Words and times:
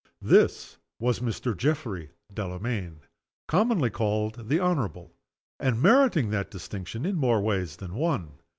This 0.23 0.77
was 0.97 1.19
Mr. 1.19 1.55
Geoffrey 1.55 2.09
Delamayn 2.33 3.01
commonly 3.47 3.91
called 3.91 4.47
"the 4.49 4.57
honorable;" 4.59 5.13
and 5.59 5.79
meriting 5.79 6.31
that 6.31 6.49
distinction 6.49 7.05
in 7.05 7.17
more 7.17 7.39
ways 7.39 7.75
than 7.75 7.93
one. 7.93 8.31